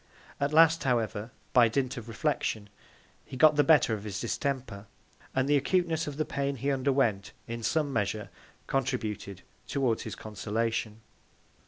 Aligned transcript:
At 0.39 0.51
last, 0.51 0.83
however, 0.83 1.29
by 1.53 1.67
Dint 1.67 1.95
of 1.95 2.07
Reflection, 2.09 2.69
he 3.23 3.37
got 3.37 3.55
the 3.55 3.63
better 3.63 3.93
of 3.93 4.03
his 4.03 4.19
Distemper; 4.19 4.87
and 5.35 5.47
the 5.47 5.55
Acuteness 5.55 6.07
of 6.07 6.17
the 6.17 6.25
Pain 6.25 6.55
he 6.55 6.71
underwent, 6.71 7.33
in 7.47 7.61
some 7.61 7.93
Measure, 7.93 8.31
contributed 8.65 9.43
towards 9.67 10.01
his 10.01 10.15
Consolation. 10.15 11.01